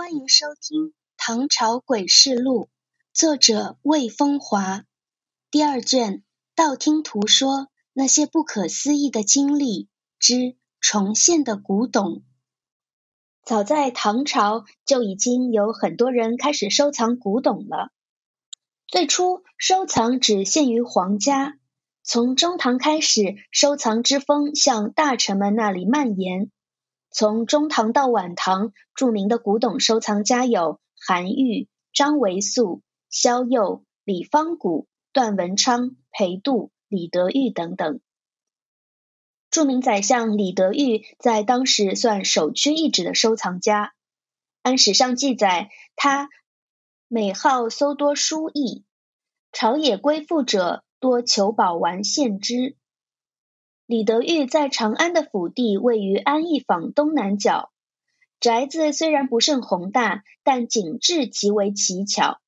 [0.00, 0.86] 欢迎收听
[1.18, 2.64] 《唐朝诡事录》，
[3.12, 4.84] 作者魏风华，
[5.50, 6.24] 第二卷。
[6.54, 12.22] 道听途说那些不可思议的经历之重现的古董。
[13.44, 17.90] 早在唐朝就已经有很多人开始收藏古董了。
[18.86, 21.58] 最初收藏只限于皇家，
[22.02, 26.50] 从中唐开始，收藏之风向大臣们那里蔓延。
[27.10, 38.00] 从中唐到晚唐，著名的古董收藏家有韩愈、张维素、萧右、李方古、段文昌、裴度、李德裕等等。
[39.50, 43.92] 著名宰相李德裕在当时算首屈一指的收藏家。
[44.62, 46.28] 按史上记载，他
[47.08, 48.84] 每好搜多书艺，
[49.50, 52.76] 朝野归附者多求宝玩献之。
[53.90, 57.72] 李德裕在长安的府邸位于安义坊东南角，
[58.38, 62.38] 宅子虽然不甚宏大，但景致极为奇巧。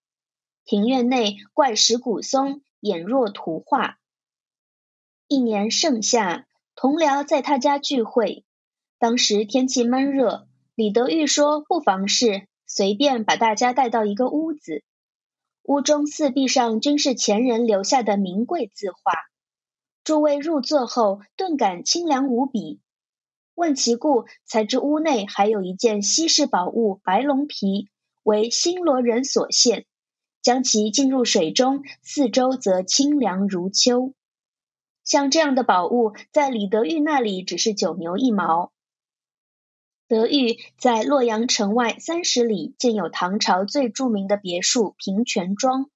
[0.65, 3.99] 庭院内怪石古松，俨若图画。
[5.27, 8.45] 一年盛夏，同僚在他家聚会，
[9.01, 14.85] 当时天气闷热，李德裕说不妨事，随便把大家带到一个屋子，
[15.65, 19.13] 屋中四壁上均是前人留下的名贵字画。
[20.05, 22.81] 诸位入座后，顿感清凉无比。
[23.55, 27.89] 问其故，才知屋内还有一件稀世宝物——白龙皮，
[28.23, 29.87] 为新罗人所献。
[30.41, 34.13] 将其浸入水中，四周则清凉如秋。
[35.05, 38.73] 像这样的宝物，在李德裕那里只是九牛一毛。
[40.09, 45.89] 德裕在洛阳城外三十里建有唐朝最著名的别墅平泉庄。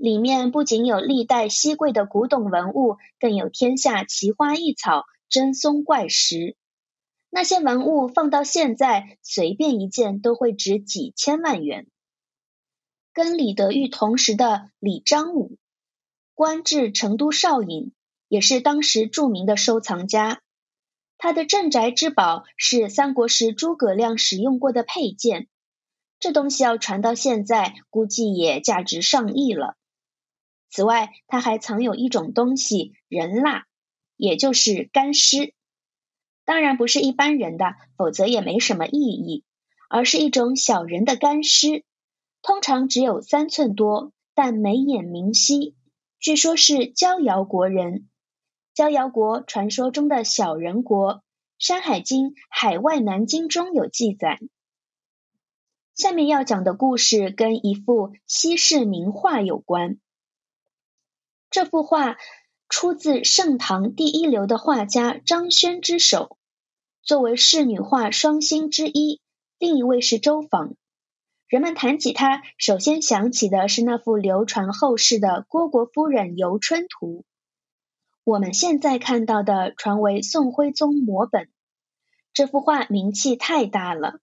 [0.00, 6.56] 里面不仅有历代稀贵的古董文物，更有天下奇花异草、珍松怪石。
[7.28, 11.86] 那些文物放到现在，随便一件都会值几千万元。
[13.12, 15.58] 跟李德裕同时的李章武，
[16.34, 17.92] 官至成都少尹，
[18.26, 20.40] 也是当时著名的收藏家。
[21.18, 25.46] 他的镇宅之宝是三国时诸葛亮使用过的佩剑，
[26.18, 29.76] 这东西要传到现在，估计也价值上亿了。
[30.70, 33.66] 此外，他还藏有一种东西——人蜡，
[34.16, 35.52] 也就是干尸。
[36.44, 39.44] 当然不是一般人的，否则也没什么意义，
[39.88, 41.84] 而是一种小人的干尸，
[42.40, 45.74] 通常只有三寸多，但眉眼明晰。
[46.18, 48.08] 据说是焦瑶国人。
[48.72, 51.14] 焦瑶国传说中的小人国，
[51.58, 54.38] 《山海经·海外南经》中有记载。
[55.94, 59.98] 下面要讲的故事跟一幅西式名画有关。
[61.50, 62.16] 这幅画
[62.68, 66.38] 出自盛唐第一流的画家张轩之手，
[67.02, 69.20] 作为仕女画双星之一，
[69.58, 70.76] 另一位是周昉。
[71.48, 77.22] 人们谈起他，首先想起的是那幅流传后世的《虢国夫人游春图》。
[78.22, 81.48] 我们现在看到的传为宋徽宗摹本。
[82.32, 84.20] 这幅画名气太大了，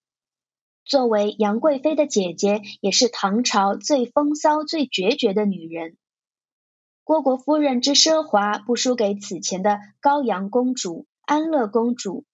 [0.85, 5.97] 作为杨贵妃的姐姐，也是唐朝最风骚、最决绝的女人。
[7.07, 12.25] 虢国夫人之奢华，不输给此前的高阳公主、安乐公主。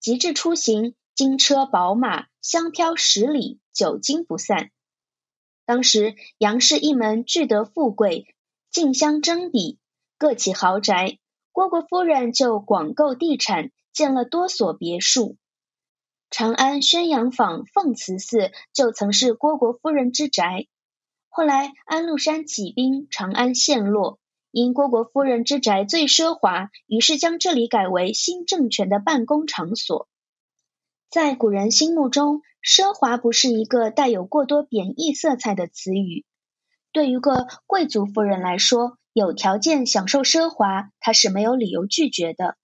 [0.00, 4.70] 极致出行，金车宝马，香飘十里，久经不散。
[5.66, 8.34] 当时杨氏一门俱得富贵，
[8.70, 9.78] 竞相争比，
[10.16, 11.18] 各起豪宅。
[11.52, 15.36] 虢国夫人就广购地产，建了多所别墅。
[16.30, 20.66] 长安宣阳坊凤慈寺就曾是虢国夫人之宅。
[21.36, 24.20] 后来安禄山起兵，长安陷落。
[24.52, 30.06] 因虢国夫人之宅最奢华，于是将这里改为新政权的办公场所。
[31.10, 36.24] 在古人心目中，奢华不是一个带有过多贬义色彩的词语。
[36.92, 42.56] 对于个贵族夫人来说，有条件享受奢华，她是没有理由拒绝的。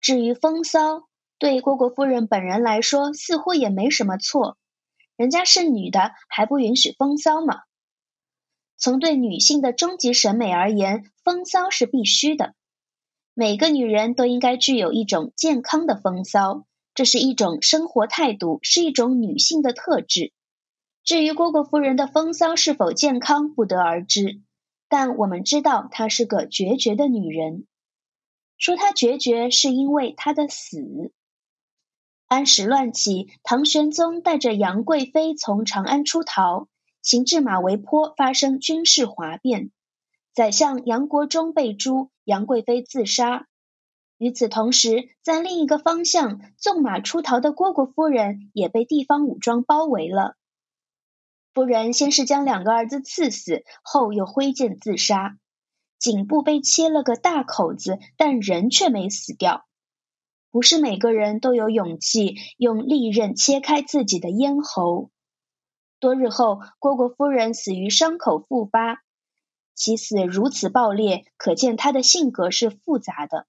[0.00, 1.04] 至于风骚，
[1.38, 4.58] 对虢国夫人本人来说，似乎也没什么错。
[5.14, 7.60] 人家是女的，还不允许风骚吗？
[8.82, 12.52] 从对女性的终极审美而言，风骚是必须的。
[13.32, 20.32] 每个女人都应该具有一种健康的风骚，这是一种生活态度，是一种女性的特质。
[21.04, 24.40] 至于虢国夫人的风骚是否健康，不得而知。
[24.88, 27.68] 但我们知道她是个决绝的女人。
[28.58, 31.12] 说她决绝，是因为她的死。
[32.26, 36.66] 安史乱起，唐玄宗带着杨贵妃从长安出逃。
[37.02, 39.70] 行至马嵬坡，发生军事哗变，
[40.32, 43.48] 宰相杨国忠被诛，杨贵妃自杀。
[44.18, 50.36] 与此同时，在另一个方向，纵马出逃的虢国夫人也被地方武装包围了。
[51.52, 55.36] 夫人先是将两个儿子刺死，后又挥剑自杀，
[55.98, 59.66] 颈部被切了个大口子，但人却没死掉。
[60.52, 65.10] 不是每个人都有勇气用利刃切开自己的咽喉。
[66.02, 69.04] 多日后，蝈蝈夫人死于伤口复发，
[69.76, 73.46] 其死如此暴烈，可见她的性格是复杂的。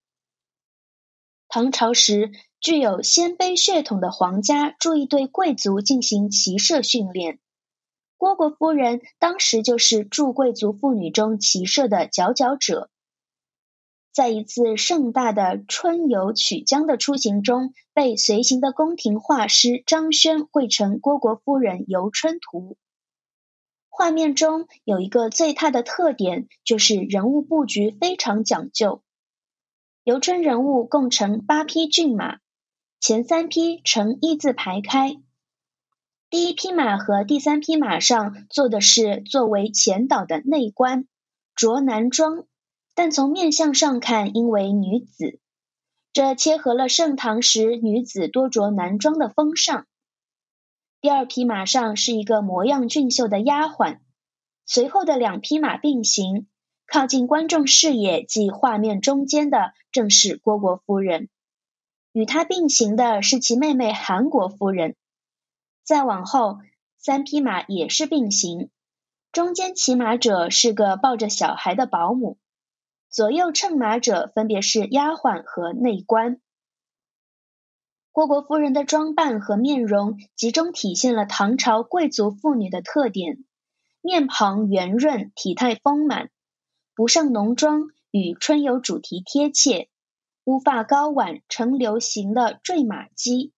[1.48, 7.40] 唐朝时，具有鲜卑血统的皇家注意对贵族进行骑射训练。
[8.20, 12.92] 蝈蝈夫人当时就是驻贵族妇女中骑射的佼佼者。
[14.14, 22.74] 在一次盛大的春游曲江的出行中，被随行的宫廷画师张轩绘成《蝈蝈夫人游春图》。
[23.90, 29.02] 画面中有一个最大的特点，就是人物布局非常讲究。
[30.04, 32.38] 游春人物共乘八匹骏马，
[33.00, 35.16] 前三匹呈一字排开。
[36.30, 41.08] 第一匹马和第三匹马上坐的是作为前导的内官，
[41.56, 42.46] 着男装，
[42.96, 45.40] 但从面相上看应为女子。
[46.12, 49.88] 这切合了盛唐时女子多着男装的风尚。
[51.02, 54.00] 第二匹马上是一个模样俊秀的丫鬟，
[54.66, 56.48] 随后的两匹马并行。
[56.86, 61.30] 靠近观众视野即画面中间的正是蝈蝈夫人，
[62.12, 64.96] 与她并行的是其妹妹韩国夫人。
[65.84, 66.60] 再往后，
[67.00, 68.70] 三匹马也是并行，
[69.32, 72.38] 中间骑马者是个抱着小孩的保姆，
[73.14, 76.42] 左右乘马者分别是丫鬟和内官。
[78.12, 83.46] 蝈蝈夫人的装扮和面容集中体现了唐朝贵族妇女的特点：
[84.02, 86.32] 面庞圆润，体态丰满。
[86.96, 89.90] 不上浓妆，与春游主题贴切。
[90.46, 93.52] 乌发高挽成流行的坠马髻，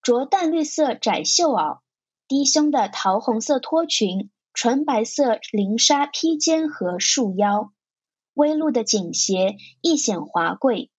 [0.00, 1.80] 着淡绿色窄袖袄，
[2.28, 7.72] 低胸的桃红色拖裙，纯白色绫纱披肩和束腰，
[8.34, 10.90] 微露的锦鞋亦显华贵。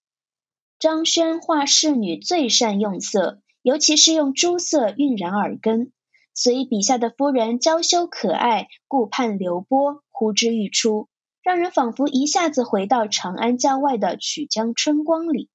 [0.79, 5.91] 张轩画仕女最善用色，尤其是用朱色晕染耳根，
[6.33, 11.07] 所以笔下的夫人娇羞可爱，顾盼流波，呼之欲出。
[11.43, 15.49] 让人仿佛一下子回到长安郊外的曲江春光里。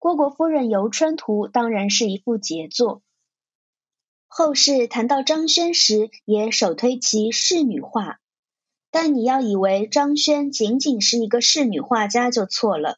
[0.00, 3.00] 郭国夫人游春图当然是一幅杰作。
[4.26, 8.18] 后世谈到张轩时，也首推其仕女画。
[8.98, 12.96] 但你要以为张轩仅仅是一个仕女画家就错了。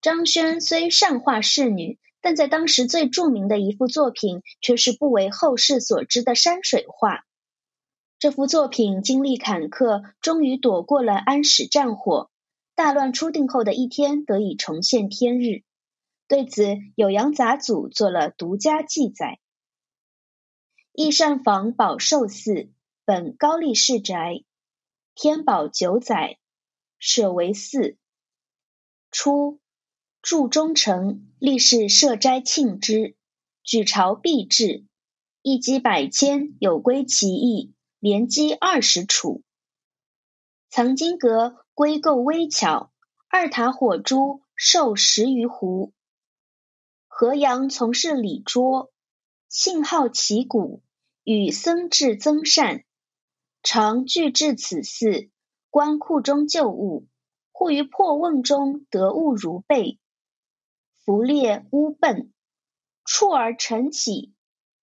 [0.00, 7.20] 张轩虽善画仕女，但在当时最著名的一幅作品，却是不为后世所知的山水画。
[8.18, 12.28] 这幅作品经历坎坷，终于躲过了安史战火。
[12.74, 15.62] 大乱初定后的一天，得以重现天日。
[16.26, 19.38] 对此，酉阳杂俎做了独家记载：
[20.92, 22.68] 义善坊宝寿寺，
[23.04, 24.42] 本高丽氏宅，
[25.14, 26.38] 天宝九载，
[26.98, 27.96] 舍为寺。
[29.10, 29.60] 初，
[30.22, 33.16] 筑中城，立誓设斋庆之，
[33.62, 34.84] 举朝必至，
[35.40, 37.72] 一击百千，有归其意。
[38.00, 39.42] 连击二十处，
[40.68, 42.92] 藏经阁归构微巧，
[43.28, 45.94] 二塔火珠寿十余壶。
[47.06, 48.92] 河阳从事礼拙，
[49.48, 50.82] 信好奇古，
[51.22, 52.83] 与僧智增善，
[53.64, 55.30] 常具至此寺，
[55.70, 57.06] 观库中旧物，
[57.50, 59.98] 或于破瓮中得物如贝，
[61.02, 62.30] 浮列乌笨，
[63.06, 64.34] 触而晨起，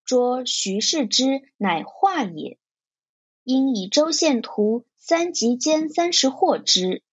[0.04, 2.58] 捉徐氏之，乃画也。
[3.44, 7.04] 因以周线图三级间三十获之，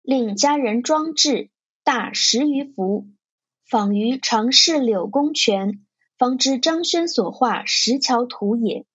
[0.00, 1.50] 令家人装置，
[1.82, 3.06] 大十余幅，
[3.68, 5.84] 仿于长侍柳公权，
[6.16, 8.86] 方知张轩所画石桥图也。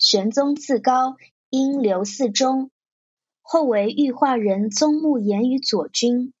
[0.00, 1.18] 玄宗自高，
[1.50, 2.70] 因留寺中，
[3.42, 6.32] 后为御画人宗穆言于左军，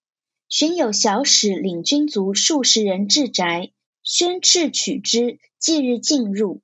[0.48, 3.70] 寻有小使领军卒数十人至宅，
[4.02, 6.62] 宣敕取之，即日进入。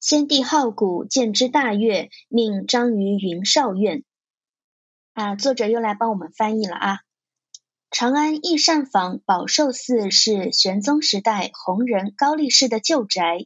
[0.00, 4.02] 先帝好古，见之大悦，命张于云少院。
[5.12, 7.00] 啊，作者又来帮我们翻译了啊。
[7.90, 13.44] 长安义善坊宝寿寺是玄宗时代红人高力士的旧宅。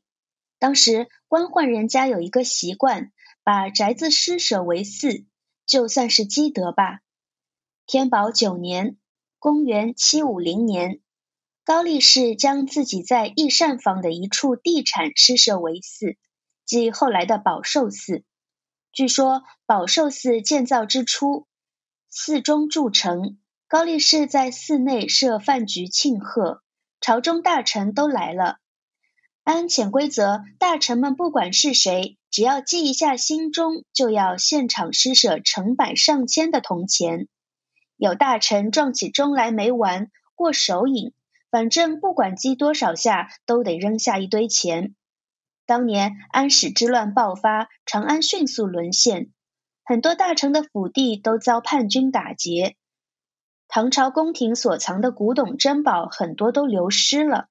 [0.59, 3.12] 当时官宦人家有一个习惯，
[3.45, 5.25] 把宅子施舍为寺，
[5.67, 7.00] 就算是积德吧。
[7.87, 8.97] 天宝九年
[9.38, 11.00] （公元750年），
[11.65, 16.17] 高力士将自己在义善坊的一处地产施舍为寺。
[16.65, 18.25] 即后来的宝寿寺。
[18.93, 21.47] 据说宝寿寺建造之初，
[22.11, 23.38] 寺中筑城，
[23.69, 26.62] 高力士在寺内设饭局庆贺，
[27.00, 28.59] 朝中大臣都来了。
[29.49, 37.28] 按潜规则，大臣们不管是谁，只要记一下心中，就要现场施舍成百上千的铜钱。
[37.97, 41.14] 有大臣撞起钟来没完，过手瘾，
[41.50, 44.95] 反正不管击多少下，都得扔下一堆钱。
[45.64, 49.31] 当年安史之乱爆发，长安迅速沦陷，
[49.83, 52.76] 很多大臣的府邸都遭叛军打劫。
[53.67, 57.49] 唐朝宫廷所藏的古董珍宝很多都流失了。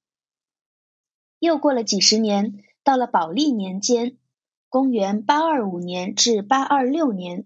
[1.40, 4.18] 又过了几十年，到了宝历年间
[4.70, 7.46] （公元825年至826年），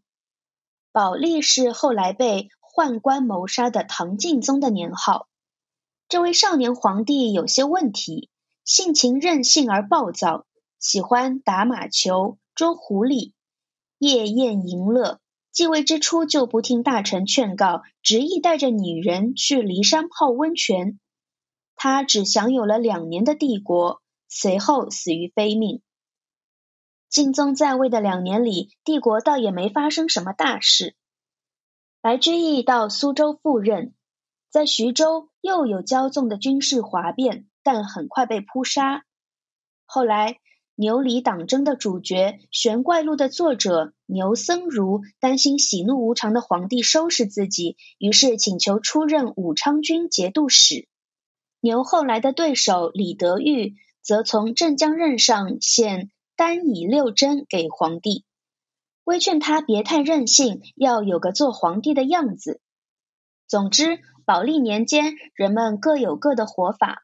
[0.94, 5.28] 宝历是后来被宦官谋杀的唐敬宗的年号。
[6.08, 8.30] 这位少年皇帝有些问题，
[8.64, 10.46] 性情任性而暴躁，
[10.80, 13.34] 喜欢打马球、捉狐狸，
[13.98, 15.20] 夜宴淫乐。
[15.52, 20.98] 继位之初就不听大臣劝告，执意带着女人去骊山泡温泉。
[21.84, 25.82] 他只享有了两年的帝国，随后死于非命。
[27.10, 30.96] 敬宗在位的两年里，帝国倒也没发生什么大事。
[32.00, 33.96] 白居易到苏州赴任，
[34.52, 39.04] 在徐州又有骄纵的军事哗变，但很快被扑杀。
[39.88, 40.38] 后来。
[40.76, 50.88] 牛李党争的主角，《玄怪录》的作者牛僧孺担心喜怒无常的皇帝收拾自己，于是请求出任武昌军节度使。
[51.62, 58.26] 牛后来的对手李德裕则从镇江任上献单以六针给皇帝，
[59.04, 62.60] 规劝他别太任性，要有个做皇帝的样子。
[63.48, 67.04] 总之，宝历年间，人们各有各的活法。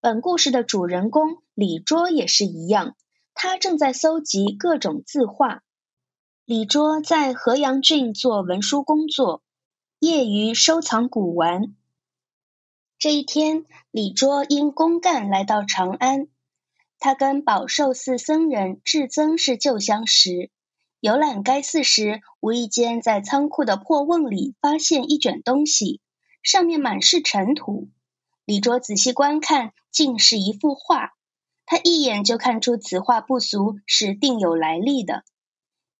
[0.00, 2.96] 本故事的主人公李卓也是一样。
[3.34, 5.62] 他正在搜集各种字画。
[6.44, 9.42] 李卓在河阳郡做文书工作，
[9.98, 11.74] 业余收藏古玩。
[13.02, 16.28] 这一天，李卓因公干来到长安。
[17.00, 20.52] 他跟宝寿寺僧人智增是旧相识。
[21.00, 26.00] 游览该寺时，无意间在仓库的破瓮里发现一卷东西，
[26.44, 27.88] 上面满是尘土。
[28.44, 31.10] 李卓仔细观看，竟是一幅画。
[31.66, 35.24] 他一眼就看出此画不俗，是定有来历的，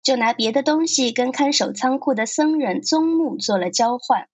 [0.04, 4.28] 就拿别的东西跟看守仓库的僧人宗木做了交换。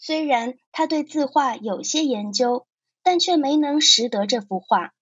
[0.00, 2.66] 虽然他对字画有些研究，
[3.02, 4.94] 但却没能识得这幅画。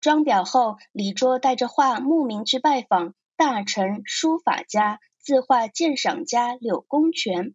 [0.00, 7.54] 装裱后，李卓带着画慕名去拜访大臣、书法家、字画鉴赏家柳公权，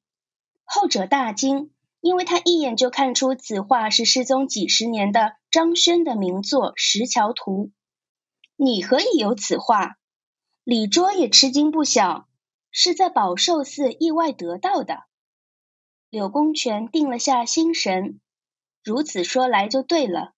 [0.64, 1.70] 后者大惊。
[2.00, 7.68] 因为他一眼就看出此画是失踪几十年的张轩的名作《石桥图》。
[8.58, 9.96] 你何以有此画？
[10.66, 12.28] 李卓也吃惊不小，
[12.72, 15.04] 是在宝寿寺意外得到的。
[16.14, 18.20] 柳公权定了下心神，
[18.84, 20.36] 如此说来就对了。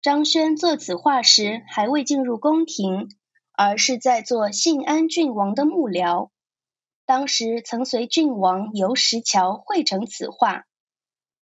[0.00, 3.10] 张轩作此画时还未进入宫廷，
[3.52, 6.30] 而是在做信安郡王的幕僚，
[7.04, 10.64] 当时曾随郡王游石桥绘成此画。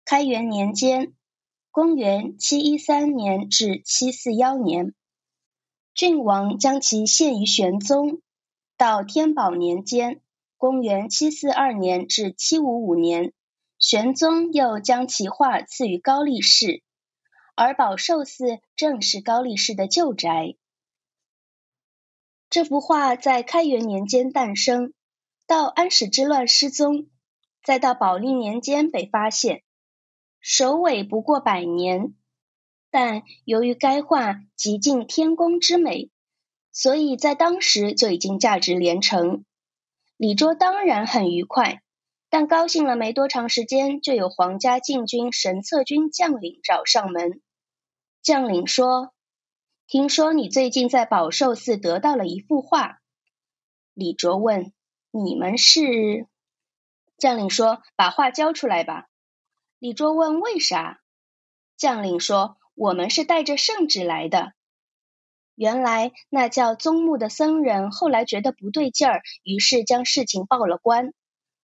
[0.05, 1.13] 开元年间，
[1.69, 4.95] 公元七一三年至七四幺年，
[5.93, 8.23] 郡王将其献于玄宗。
[8.75, 10.19] 到天宝年间，
[10.57, 13.33] 公元七四二年至七五五年，
[13.79, 16.81] 玄宗又将其画赐予高力士，
[17.55, 20.55] 而宝寿寺正是高力士的旧宅。
[22.49, 24.93] 这幅画在开元年间诞生，
[25.45, 27.07] 到安史之乱失踪，
[27.63, 29.63] 再到宝历年间被发现。
[30.39, 32.15] 首尾不过百年，
[32.89, 36.09] 但由于该画极尽天工之美，
[36.71, 39.45] 所以在当时就已经价值连城。
[40.15, 41.83] 李卓当然很愉快，
[42.29, 47.41] 但高兴了没多长时间，就有皇家禁军神策军将领找上门。
[48.21, 49.13] 将领说
[49.87, 52.99] ：“听说你最近在宝寿寺得到了一幅画。”
[53.95, 54.73] 李卓问
[55.11, 56.27] ：“你们是？”
[57.17, 59.07] 将领说：“把画交出来吧。”
[59.79, 60.99] 李卓问：“为啥？”
[61.77, 64.51] 将领说：“我们是带着圣旨来的。”
[65.55, 71.13] 原来那叫宗木的僧人后来觉得不对劲儿，于是将事情报了官，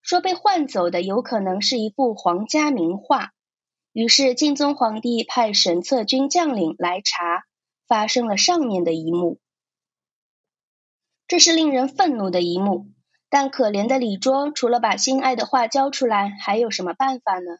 [0.03, 3.31] 说被换走的有可能是一幅皇家名画。
[3.93, 7.45] 于是敬宗皇帝派神策军将领来查，
[7.88, 9.39] 发生了上面的一幕。
[11.27, 12.88] 这是令人愤怒的一幕，
[13.29, 17.57] 但可怜的李卓除了把心爱的画交出来，还有什么办法呢？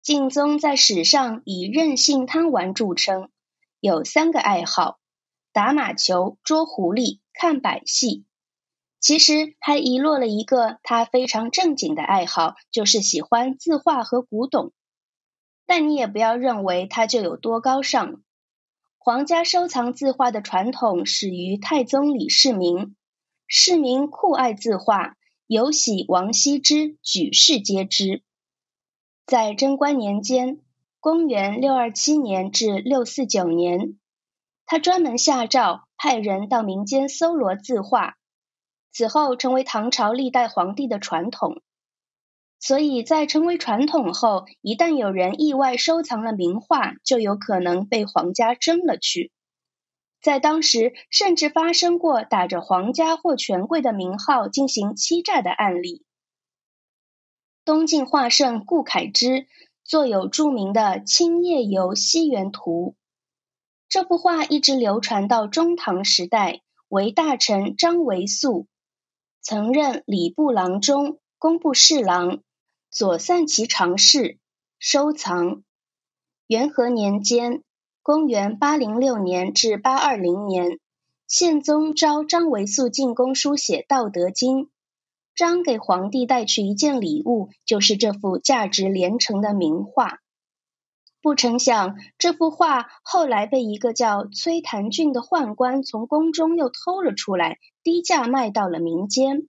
[0.00, 3.30] 敬宗在史上以任性贪玩著称，
[3.80, 4.98] 有三个爱好：
[5.52, 8.24] 打马球、捉狐狸、看百戏。
[9.00, 14.72] 其实还遗落了一个他非常正经的爱好，就是喜欢字画和古董。
[15.66, 18.22] 但你也不要认为他就有多高尚。
[18.98, 22.94] 皇家收藏字画的传统始于太宗李世民，
[23.46, 25.16] 世民酷爱字画，
[25.46, 28.22] 尤喜王羲之，举世皆知。
[29.26, 30.60] 在贞观年间
[31.00, 33.96] （公元六二七年至六四九年），
[34.66, 38.16] 他专门下诏派人到民间搜罗字画，
[38.92, 41.62] 此后成为唐朝历代皇帝的传统。
[42.58, 49.32] 所以在成为传统后，一旦有人意外收藏了名画，就有可能被皇家争了去。
[50.20, 56.04] 在当时，甚至发生过打着皇家或权贵的名号进行欺诈的案例。
[57.64, 59.46] 东晋画圣顾恺之
[59.82, 62.96] 作有著名的《青叶游西园图》，
[63.88, 68.66] 这幅画一直流传到中唐时代，为大臣张维素
[69.42, 72.40] 曾任礼部郎中、工部侍郎。
[72.92, 74.38] 左散骑常侍
[74.80, 75.62] 收藏。
[76.48, 77.62] 元和年间
[78.02, 80.80] （公元806年至820年），
[81.28, 84.64] 宪宗召张维素进宫书写《道德经》，
[85.36, 90.18] 张给皇帝带去一件礼物，就是这幅价值连城的名画。
[91.22, 99.48] 不成想，这幅画后来被一个叫崔谭俊的宦官从宫中又偷了出来，低价卖到了民间。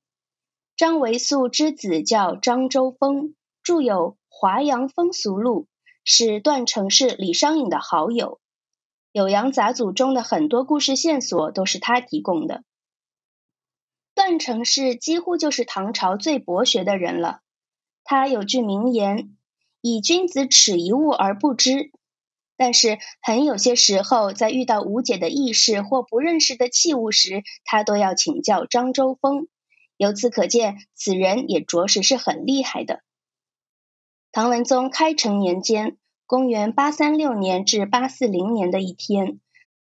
[0.76, 5.64] 张维素之子叫张周峰，著有《华阳风俗录》，
[6.04, 8.40] 是段成式、李商隐的好友。
[9.22, 12.64] 《酉阳杂俎》中的很多故事线索都是他提供的。
[14.16, 17.42] 段成式几乎就是唐朝最博学的人了。
[18.04, 19.38] 他有句名言
[19.82, 21.92] ：“以君子耻一物而不知。”
[22.62, 29.48] 但是很有些时候，在遇到无解的意事或不认识的器物时，他都要请教张周峰。
[29.98, 33.02] 由此可见，此人也着实是很厉害的。
[34.32, 39.40] 唐文宗开成年间（公元836年至840年）的一天，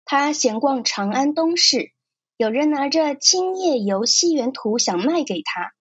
[0.04, 1.92] 他闲逛长安东市，
[2.36, 5.74] 有人拿着《青叶游西园图》想卖给他。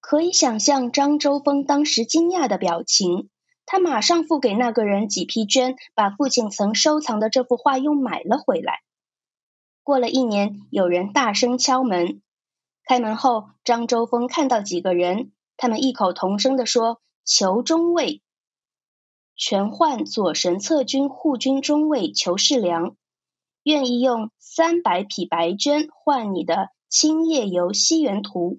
[0.00, 3.28] 可以想象张周峰当时惊讶的表情，
[3.66, 8.80] 他马上付给那个人几批绢，把父亲曾收藏的这幅画又买了回来。
[9.82, 12.22] 过了一年，有人大声敲门。
[12.84, 18.22] 开门后，张周峰看到几个人，他们异口同声地说：“求中尉，
[19.36, 22.96] 全换左神策军护军中尉裘世良，
[23.64, 26.54] 愿意用三百匹白绢换你的
[26.88, 28.54] 《青叶游西园图》。”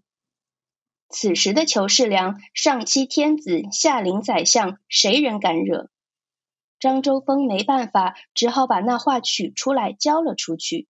[1.09, 5.89] 此时的裘世良上欺天子，下临宰相，谁人敢惹？
[6.79, 10.87] 张周峰没办法，只好把那画取出来交了出去。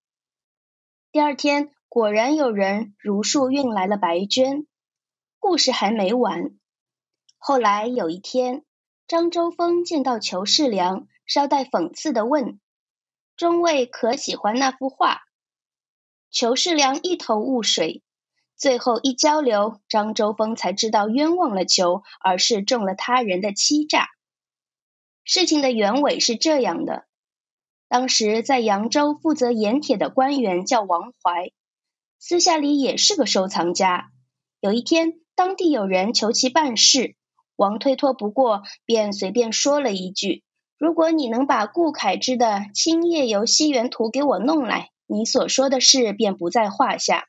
[1.12, 1.70] 第二天。
[1.90, 4.66] 果然有人如数运来了白绢。
[5.38, 6.50] 故事还没完。
[7.38, 8.62] 后来有一天，
[9.06, 12.60] 张周峰见到裘世良，稍带讽刺的问
[13.38, 15.22] ：“中尉可喜欢那幅画？”
[16.30, 18.02] 裘世良一头雾水。
[18.58, 24.08] 最后一交流，张周峰才知道冤枉了球，而是中了他人的欺诈。
[25.22, 27.04] 事情的原委是这样的：
[27.88, 31.52] 当时在扬州负责盐铁的官员叫王怀。
[32.18, 34.10] 私下里也是个收藏家。
[34.58, 37.14] 有一天，当地有人求其办事，
[37.54, 40.42] 王推脱不过，便随便说了一句
[40.78, 47.28] ：“如果你能把顾恺之的《青叶游西园图》给我弄来，你所说的事便不在话下。”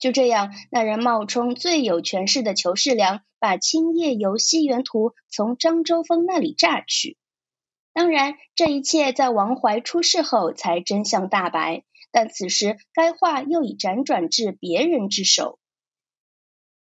[0.00, 7.16] 就这样，那人冒充最有权势的裘世良，把《青叶游西园图》从张周峰那里榨取。
[7.92, 11.84] 当然，这一切在王怀出事后才真相大白。
[12.12, 15.60] 但此时，该画又已辗转至别人之手。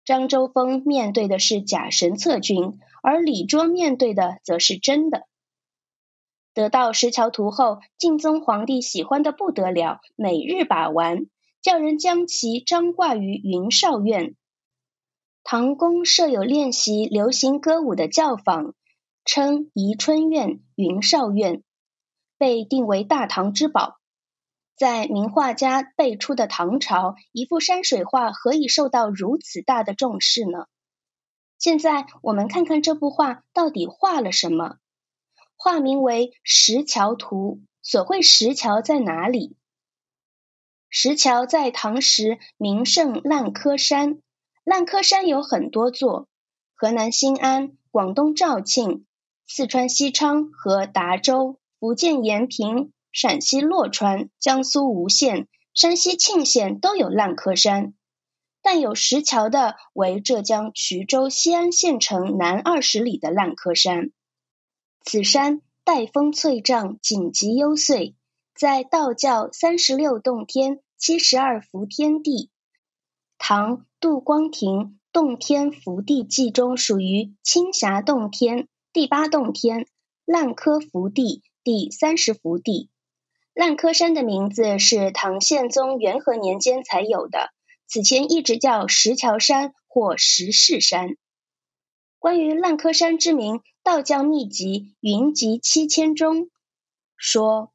[0.04, 5.26] 张周峰面对的是假神策军，而李卓面对的则是真的。
[6.52, 11.26] 得到石桥图后，敬宗皇帝喜欢的不得了，每日把玩，
[11.64, 14.36] 叫人将其张挂于云少院。
[15.44, 18.74] 唐宫设有练习流行歌舞的教坊，
[19.24, 21.62] 称宜春院、云少院，
[22.36, 23.96] 被定为大唐之宝。
[24.76, 30.66] 在名画家辈出的唐朝，一幅山水画何以受到如此大的重视呢？
[31.58, 34.76] 现在我们看看这幅画到底画了什么。
[35.56, 39.56] 画名为《石桥图》，所绘石桥在哪里？
[40.96, 44.22] 石桥在唐时名胜烂柯山，
[44.62, 46.28] 烂柯山有很多座，
[46.76, 49.04] 河南新安、广东肇庆、
[49.44, 52.92] 四川西昌和达州、福建延平。
[53.10, 57.94] 陕西洛川、江苏吴县、山西沁县都有烂柯山，
[58.62, 64.12] 但有石桥的为浙江衢州西安县城南二十里的烂柯山。
[65.04, 68.14] 此山带峰翠嶂，景极幽邃，
[68.54, 72.50] 在道教三十六洞天、七十二伏天地
[73.36, 74.70] （唐杜光庭
[75.12, 79.86] 《洞天福地记》中属于青霞洞天第八洞天，
[80.24, 82.90] 烂柯福地第三十福地）。
[83.52, 87.50] 烂柯山的名字是唐宪宗元和年间才有的。
[87.86, 91.16] 此前一直叫石桥山或石室山。
[92.18, 96.48] 关于烂柯山之名，道教秘籍《云集七千》中
[97.18, 97.73] 说，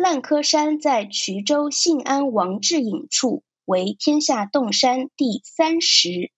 [0.00, 6.30] 烂柯山在衢州信安王志隐处，为天下洞山第三十。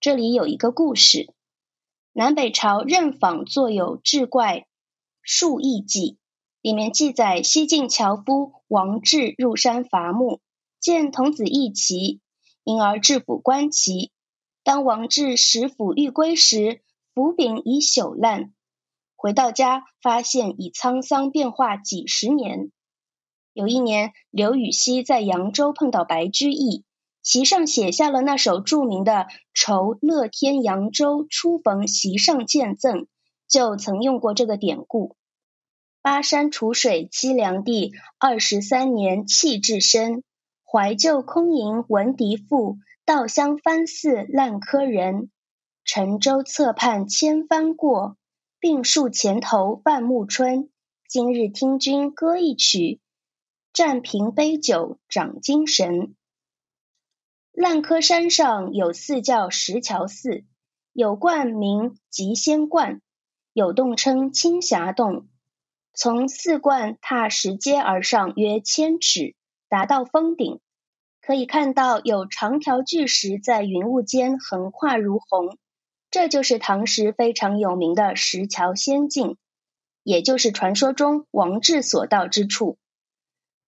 [0.00, 1.34] 这里有一个故事：
[2.14, 4.66] 南北朝任坊作有《志怪
[5.20, 6.12] 数异记》，
[6.62, 10.40] 里面记载西晋樵夫王志入山伐木。
[10.80, 12.22] 见童子一骑，
[12.64, 14.10] 因而制斧观其。
[14.64, 16.80] 当王志拾斧欲归时，
[17.14, 18.54] 斧柄已朽烂。
[19.22, 22.72] 回到家，发现已沧桑变化几十年。
[23.52, 26.84] 有一年，刘禹锡在扬州碰到白居易，
[27.22, 29.12] 席上写下了那首著名的
[29.54, 33.02] 《酬乐天扬州初逢席上见赠》，
[33.46, 35.14] 就曾用过这个典故
[36.02, 40.24] ：“巴山楚水凄凉地，二十三年弃置身。”
[40.66, 45.30] 怀旧空吟闻笛赋，稻香翻似烂柯人。
[45.84, 48.16] 沉舟侧畔千帆过，
[48.62, 50.70] 病树前头万木春。
[51.08, 53.00] 今日听君歌一曲，
[53.72, 56.14] 暂凭杯酒长精神。
[57.50, 60.44] 烂柯山上有寺叫石桥寺，
[60.92, 63.00] 有观名极仙观，
[63.52, 65.26] 有洞称青霞洞。
[65.92, 69.34] 从寺观踏石阶而上约千尺。
[69.68, 70.60] 达到峰顶，
[71.20, 75.58] 可以看到有长条巨石在云雾间横跨如虹，
[76.12, 79.38] 这就是唐时非常有名的石桥仙境，
[80.02, 82.76] 也就是传说中王志所到之处。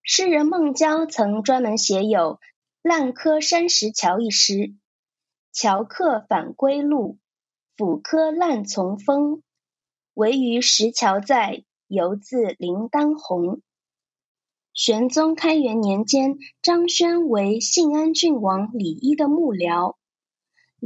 [0.02, 2.34] 诗人孟郊曾专门写有
[2.82, 4.74] 《烂柯山石桥》一诗
[5.54, 7.16] ：“桥客返归路，
[7.78, 9.42] 斧柯烂从风。
[10.12, 13.62] 唯余石桥在，犹自临当红。”
[14.74, 19.96] 玄宗开元年间，张轩为信安郡王李一的幕僚。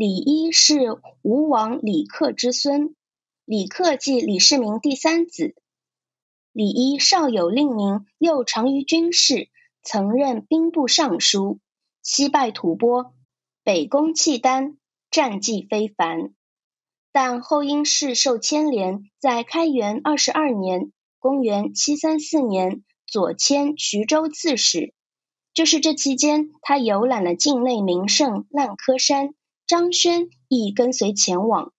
[0.01, 2.95] 李一是吴王李克之孙，
[3.45, 5.57] 李克即李世民第三子。
[6.53, 9.49] 李一少有令名，又长于军事，
[9.83, 11.59] 曾任兵部尚书，
[12.01, 13.11] 西败吐蕃，
[13.65, 14.79] 北攻契丹，
[15.11, 16.33] 战绩非凡。
[17.11, 22.85] 但后因事受牵连，在开元二十二年（公元七三四年）。
[23.05, 24.95] 左迁徐州刺史，
[25.55, 29.35] 就是这期间，他游览了境内名胜烂柯山，
[29.69, 31.75] 张轩亦跟随前往。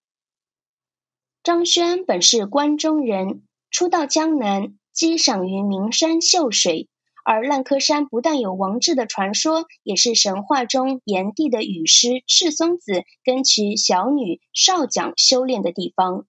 [1.41, 6.87] 张轩本是关中人，初到江南，积赏于名山秀水。
[7.25, 16.27] 而烂柯山不但有王志的传说，也是神话中炎帝的雨师赤松子跟其小女少蒋修炼的地方。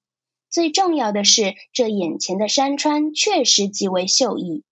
[0.48, 4.64] 最重要的是，这眼前的山川确实极为秀逸。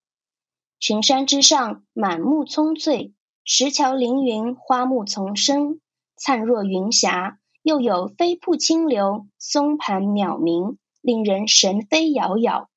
[0.79, 3.13] 群山之上，满目葱翠；
[3.45, 5.79] 石桥凌云，花木丛生，
[6.19, 7.39] 灿若云霞。
[7.61, 12.69] 又有飞瀑清流，松盘渺冥，令人神飞遥遥。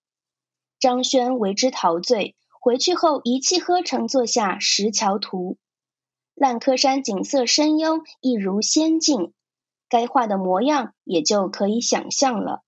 [0.81, 5.53] 张轩为之陶醉，回去后一气呵成作下《石桥图》。
[6.35, 9.33] 烂柯山景色深幽，一如仙境，
[9.89, 12.63] 该画的模样也就可以想象了。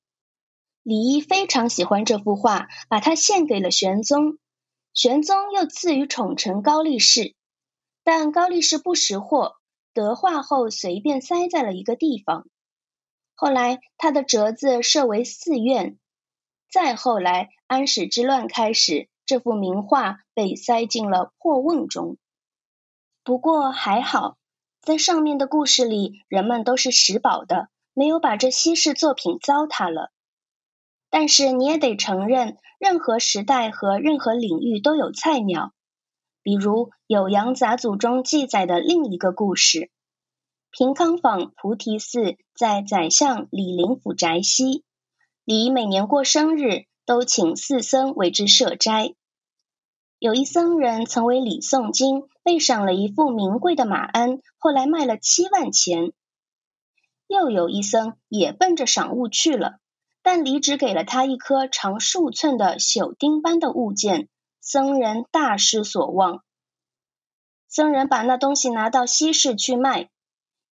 [0.85, 4.39] 李一非常喜欢这幅画，把它献给了玄宗。
[4.95, 7.35] 玄宗又赐予宠臣高力士，
[8.05, 9.57] 但高力士不识货，
[9.95, 12.47] 得画后随便塞在了一个地方。
[13.35, 15.99] 后来他的折子设为寺院，
[16.71, 22.19] 再后来安史之乱开始，这幅名画被塞进了破瓮中。
[23.23, 24.37] 不过还好，
[24.83, 30.11] 在上面的故事里，人们都是识宝的，没有把这稀世作品糟蹋了。
[31.09, 35.73] 但是你也得承认，任何时代和任何领域都有菜鸟。
[36.45, 39.91] 比如《酉阳杂俎》中记载的另一个故事：
[40.71, 44.85] 平康坊菩提寺在宰相李林甫宅西，
[45.45, 49.15] 李每年过生日都请寺僧为之设斋。
[50.19, 56.13] 有一僧人曾为李诵经，被赏了一副名贵的马鞍，后来卖了七万钱。
[57.27, 59.79] 又有一僧也奔着赏物去了。
[60.23, 64.29] 但李只给了他一颗长数寸的朽钉般的物件，
[64.67, 66.43] 僧人大失所望。
[67.69, 70.09] 僧人把那东西拿到西市去卖。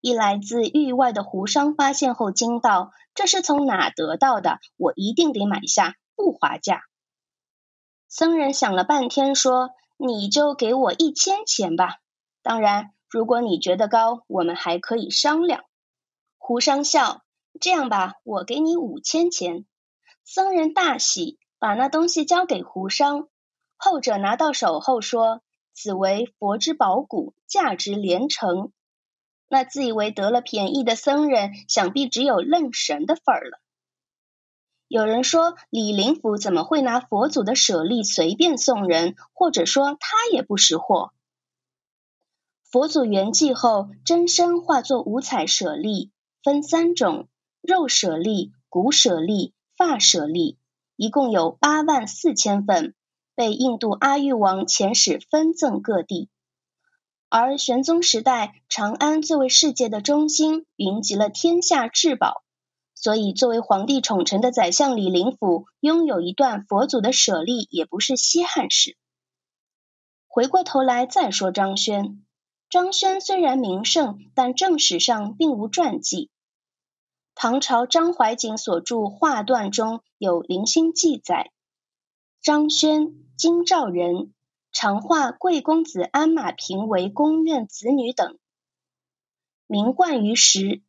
[0.00, 4.60] 一来自域外的胡商发现后惊道：“这是从哪得到的？
[4.78, 6.84] 我一定得买下，不划价。”
[8.08, 11.98] 僧人想了半天，说：“你就给我一千钱吧。
[12.42, 15.64] 当然，如果你觉得高，我们还可以商量。”
[16.38, 17.22] 胡商笑
[17.60, 19.66] ：“这样吧，我给你五千钱。”
[20.24, 23.28] 僧人大喜，把那东西交给胡商。
[23.84, 25.42] 后者拿到手后说
[25.74, 28.70] ：“此为佛之宝骨，价值连城。”
[29.50, 33.58] 那自以为得了便宜的僧人，想必只有愣神的份儿了。
[34.86, 41.10] 有人说李林甫怎么会拿佛祖的舍利随便送人，或者说他也不识货。
[42.62, 46.12] 佛祖圆寂后，真身化作五彩舍利，
[46.44, 47.26] 分三种：
[47.60, 50.56] 肉舍利、骨舍利、发舍利，
[50.94, 52.94] 一共有八万四千份，
[53.34, 56.28] 被印度阿育王遣使分赠各地。
[57.28, 62.42] 而玄宗时代，长安作为世界的中心，云集了天下至宝，
[62.94, 68.96] 所以作为皇帝宠臣的宰相李林甫，拥有一段佛祖的舍利也不是稀罕事。
[70.26, 72.24] 回过头来再说张轩，
[72.70, 76.30] 张轩虽然名盛，但正史上并无传记。
[77.34, 81.51] 唐朝张怀瑾所著《画传》中有零星记载：
[82.42, 84.34] 张轩，京兆人。
[84.72, 88.36] 常画贵公子鞍马平为宫院子女等，
[89.68, 90.82] 名冠于时，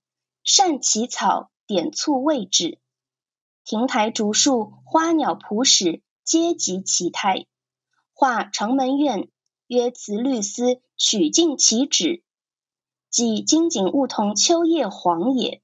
[0.44, 2.80] 善起草，点簇位置，
[3.66, 7.46] 亭台竹树、花鸟仆使皆及其态。
[8.13, 9.30] 画长门院，
[9.68, 12.24] 曰慈律司，取尽其旨，
[13.12, 15.62] 即金井梧桐秋叶黄也。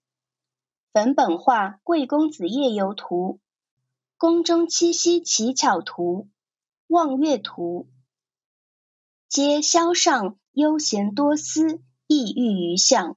[0.93, 3.39] 粉本画贵公子夜游图，
[4.19, 6.27] 宫中七夕乞巧图，
[6.87, 7.87] 望月图。
[9.29, 13.15] 皆萧上悠闲多思，意欲于相。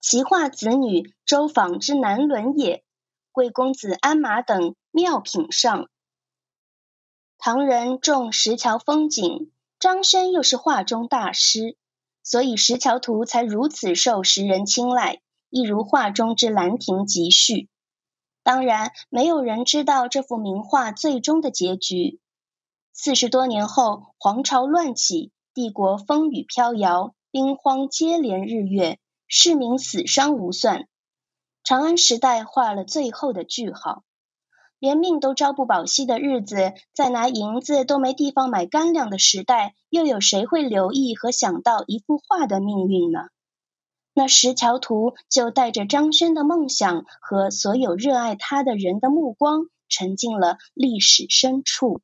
[0.00, 2.82] 其画子女周访之难伦也。
[3.30, 5.88] 贵公子鞍马等妙品上。
[7.38, 11.76] 唐人重石桥风景，张生又是画中大师，
[12.24, 17.68] 所以石桥图才如此受时人青睐，一如画中之兰亭集序。
[18.44, 22.20] 当然，没有人知道这幅名画最终的结局。
[22.92, 25.32] 四十多年后，皇朝乱起。
[25.54, 30.88] 帝国风雨飘摇，兵荒接连日月，市民死伤无算。
[31.62, 34.02] 长安时代画了最后的句号。
[34.80, 43.20] 连命都朝不保夕的日子，在拿银子都没地方买干粮的时代，又有谁会留意和想到一幅画的命运呢？
[44.14, 52.00] 那石桥图就带着张轩的梦想和所有热爱他的人的目光，沉进了历史深处。